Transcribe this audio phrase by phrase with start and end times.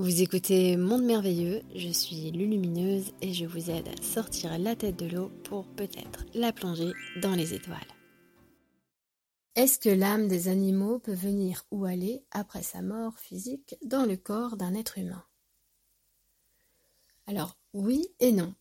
[0.00, 4.96] Vous écoutez Monde Merveilleux, je suis Lulumineuse et je vous aide à sortir la tête
[4.96, 7.76] de l'eau pour peut-être la plonger dans les étoiles.
[9.56, 14.16] Est-ce que l'âme des animaux peut venir ou aller après sa mort physique dans le
[14.16, 15.22] corps d'un être humain?
[17.26, 18.54] Alors oui et non,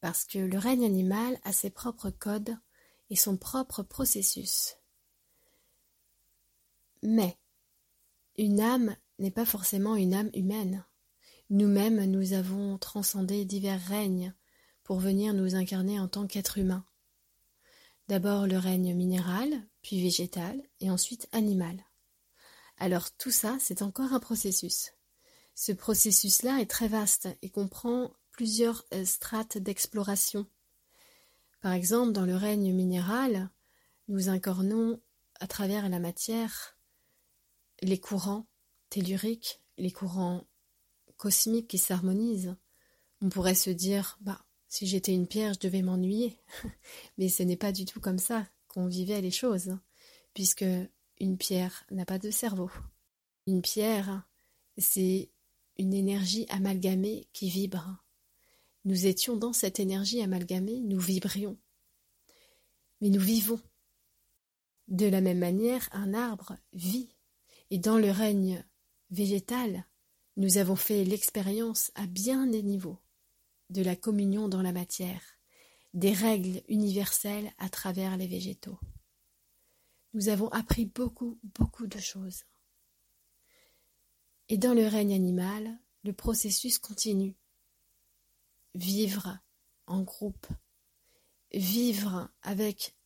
[0.00, 2.56] parce que le règne animal a ses propres codes
[3.10, 4.76] et son propre processus.
[7.02, 7.36] Mais
[8.36, 10.84] une âme n'est pas forcément une âme humaine.
[11.50, 14.34] Nous-mêmes, nous avons transcendé divers règnes
[14.82, 16.84] pour venir nous incarner en tant qu'être humain.
[18.08, 19.50] D'abord le règne minéral,
[19.82, 21.84] puis végétal, et ensuite animal.
[22.78, 24.92] Alors tout ça, c'est encore un processus.
[25.54, 30.46] Ce processus-là est très vaste et comprend plusieurs euh, strates d'exploration.
[31.60, 33.50] Par exemple, dans le règne minéral,
[34.06, 35.00] nous incarnons
[35.40, 36.78] à travers la matière
[37.82, 38.47] les courants
[38.90, 40.46] telluriques, les courants
[41.16, 42.56] cosmiques qui s'harmonisent.
[43.20, 46.38] On pourrait se dire, bah, si j'étais une pierre, je devais m'ennuyer.
[47.18, 49.76] Mais ce n'est pas du tout comme ça qu'on vivait les choses,
[50.34, 50.64] puisque
[51.20, 52.70] une pierre n'a pas de cerveau.
[53.46, 54.28] Une pierre,
[54.76, 55.30] c'est
[55.78, 58.04] une énergie amalgamée qui vibre.
[58.84, 61.58] Nous étions dans cette énergie amalgamée, nous vibrions.
[63.00, 63.60] Mais nous vivons.
[64.88, 67.08] De la même manière, un arbre vit.
[67.70, 68.64] Et dans le règne
[69.10, 69.86] végétal,
[70.36, 73.00] nous avons fait l'expérience à bien des niveaux
[73.70, 75.22] de la communion dans la matière,
[75.94, 78.78] des règles universelles à travers les végétaux.
[80.14, 82.44] Nous avons appris beaucoup, beaucoup de choses.
[84.48, 87.36] Et dans le règne animal, le processus continue.
[88.74, 89.38] Vivre
[89.86, 90.46] en groupe,
[91.52, 92.96] vivre avec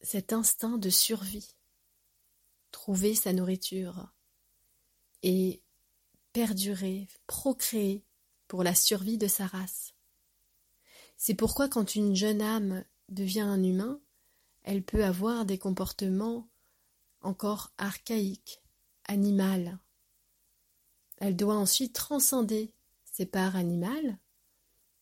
[0.00, 1.56] cet instinct de survie,
[2.70, 4.12] trouver sa nourriture
[5.22, 5.62] et
[6.32, 8.04] perdurer, procréer
[8.48, 9.94] pour la survie de sa race.
[11.16, 14.00] C'est pourquoi quand une jeune âme devient un humain,
[14.62, 16.48] elle peut avoir des comportements
[17.20, 18.62] encore archaïques,
[19.04, 19.78] animales.
[21.18, 22.72] Elle doit ensuite transcender
[23.04, 24.18] ses parts animales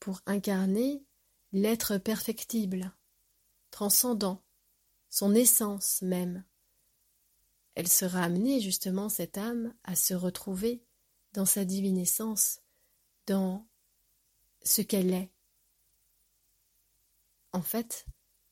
[0.00, 1.04] pour incarner
[1.52, 2.92] l'être perfectible,
[3.70, 4.42] transcendant,
[5.08, 6.44] son essence même,
[7.74, 10.82] elle sera amenée justement, cette âme, à se retrouver
[11.32, 12.60] dans sa divine essence,
[13.26, 13.66] dans
[14.62, 15.30] ce qu'elle est.
[17.52, 18.06] En fait,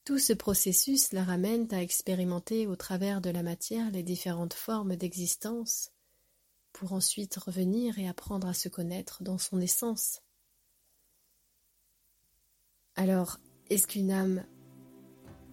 [0.05, 4.95] tout ce processus la ramène à expérimenter au travers de la matière les différentes formes
[4.95, 5.91] d'existence,
[6.73, 10.21] pour ensuite revenir et apprendre à se connaître dans son essence.
[12.95, 14.45] Alors, est-ce qu'une âme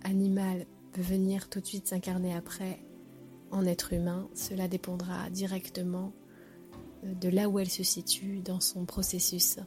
[0.03, 2.81] animale peut venir tout de suite s'incarner après
[3.51, 6.13] en être humain, cela dépendra directement
[7.05, 9.59] euh, de là où elle se situe dans son processus.